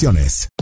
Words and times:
condiciones. 0.00 0.59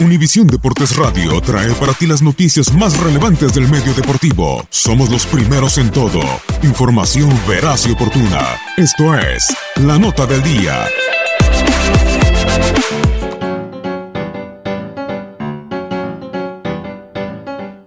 Univisión 0.00 0.46
Deportes 0.46 0.94
Radio 0.94 1.40
trae 1.40 1.72
para 1.74 1.92
ti 1.92 2.06
las 2.06 2.22
noticias 2.22 2.72
más 2.72 2.96
relevantes 3.00 3.52
del 3.52 3.66
medio 3.66 3.92
deportivo. 3.94 4.64
Somos 4.70 5.10
los 5.10 5.26
primeros 5.26 5.76
en 5.76 5.90
todo. 5.90 6.20
Información 6.62 7.28
veraz 7.48 7.84
y 7.88 7.90
oportuna. 7.90 8.60
Esto 8.76 9.12
es 9.18 9.44
La 9.84 9.98
Nota 9.98 10.24
del 10.24 10.40
Día. 10.44 10.86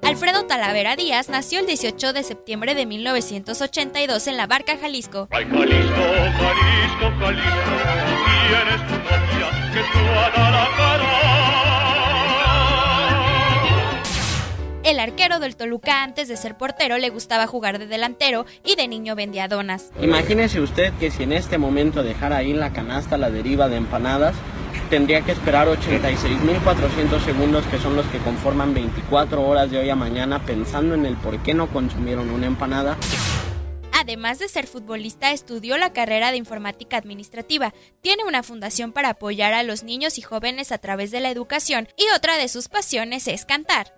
Alfredo 0.01 0.45
Talavera 0.47 0.97
Díaz 0.97 1.29
nació 1.29 1.61
el 1.61 1.65
18 1.65 2.11
de 2.11 2.23
septiembre 2.23 2.75
de 2.75 2.85
1982 2.87 4.27
en 4.27 4.35
La 4.35 4.47
Barca, 4.47 4.77
Jalisco. 4.77 5.29
Ay, 5.31 5.45
Jalisco, 5.49 5.95
Jalisco, 5.95 7.19
Jalisco, 7.21 7.71
tienes 8.49 8.87
tu 8.87 8.95
novia 8.95 9.71
que 9.71 9.79
suena 9.93 10.51
la 10.51 10.67
cara. 10.75 11.20
El 14.91 14.99
arquero 14.99 15.39
del 15.39 15.55
Toluca 15.55 16.03
antes 16.03 16.27
de 16.27 16.35
ser 16.35 16.57
portero 16.57 16.97
le 16.97 17.09
gustaba 17.09 17.47
jugar 17.47 17.79
de 17.79 17.87
delantero 17.87 18.45
y 18.65 18.75
de 18.75 18.89
niño 18.89 19.15
vendía 19.15 19.47
donas. 19.47 19.89
Imagínese 20.01 20.59
usted 20.59 20.91
que 20.99 21.11
si 21.11 21.23
en 21.23 21.31
este 21.31 21.57
momento 21.57 22.03
dejara 22.03 22.35
ahí 22.35 22.51
la 22.51 22.73
canasta 22.73 23.17
la 23.17 23.31
deriva 23.31 23.69
de 23.69 23.77
empanadas, 23.77 24.35
tendría 24.89 25.21
que 25.21 25.31
esperar 25.31 25.69
86.400 25.69 27.23
segundos 27.23 27.65
que 27.67 27.77
son 27.77 27.95
los 27.95 28.05
que 28.07 28.17
conforman 28.17 28.73
24 28.73 29.41
horas 29.41 29.71
de 29.71 29.79
hoy 29.79 29.89
a 29.89 29.95
mañana 29.95 30.39
pensando 30.45 30.93
en 30.93 31.05
el 31.05 31.15
por 31.15 31.41
qué 31.41 31.53
no 31.53 31.67
consumieron 31.67 32.29
una 32.29 32.47
empanada. 32.47 32.97
Además 33.93 34.39
de 34.39 34.49
ser 34.49 34.67
futbolista, 34.67 35.31
estudió 35.31 35.77
la 35.77 35.93
carrera 35.93 36.31
de 36.31 36.37
informática 36.37 36.97
administrativa. 36.97 37.73
Tiene 38.01 38.25
una 38.25 38.43
fundación 38.43 38.91
para 38.91 39.11
apoyar 39.11 39.53
a 39.53 39.63
los 39.63 39.83
niños 39.83 40.17
y 40.17 40.21
jóvenes 40.21 40.73
a 40.73 40.79
través 40.79 41.11
de 41.11 41.21
la 41.21 41.29
educación 41.29 41.87
y 41.95 42.13
otra 42.13 42.35
de 42.35 42.49
sus 42.49 42.67
pasiones 42.67 43.29
es 43.29 43.45
cantar. 43.45 43.93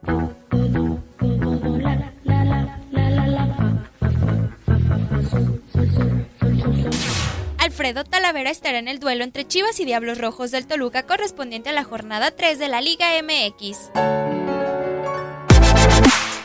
Alfredo 7.73 8.03
Talavera 8.03 8.51
estará 8.51 8.78
en 8.78 8.88
el 8.88 9.00
duelo 9.00 9.23
entre 9.23 9.47
Chivas 9.47 9.79
y 9.79 9.85
Diablos 9.85 10.19
Rojos 10.19 10.51
del 10.51 10.67
Toluca 10.67 11.07
correspondiente 11.07 11.72
a 11.72 11.73
la 11.73 11.84
jornada 11.84 12.29
3 12.29 12.59
de 12.59 12.69
la 12.69 12.81
Liga 12.81 13.07
MX. 13.23 13.89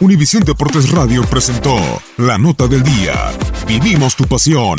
Univisión 0.01 0.43
Deportes 0.45 0.91
Radio 0.91 1.23
presentó 1.25 1.77
La 2.17 2.39
Nota 2.39 2.67
del 2.67 2.83
Día. 2.83 3.13
Vivimos 3.67 4.17
tu 4.17 4.25
pasión. 4.25 4.79